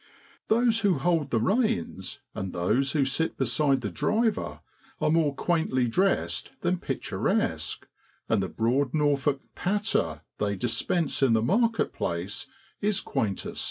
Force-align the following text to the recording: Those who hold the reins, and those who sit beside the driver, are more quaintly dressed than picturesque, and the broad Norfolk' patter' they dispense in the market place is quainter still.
Those 0.47 0.79
who 0.79 0.97
hold 0.97 1.29
the 1.29 1.39
reins, 1.39 2.21
and 2.33 2.53
those 2.53 2.93
who 2.93 3.05
sit 3.05 3.37
beside 3.37 3.81
the 3.81 3.91
driver, 3.91 4.61
are 4.99 5.11
more 5.11 5.35
quaintly 5.35 5.87
dressed 5.87 6.53
than 6.61 6.79
picturesque, 6.79 7.87
and 8.27 8.41
the 8.41 8.49
broad 8.49 8.95
Norfolk' 8.95 9.41
patter' 9.65 10.21
they 10.39 10.55
dispense 10.55 11.21
in 11.21 11.33
the 11.33 11.43
market 11.43 11.93
place 11.93 12.47
is 12.81 12.99
quainter 12.99 13.53
still. 13.53 13.57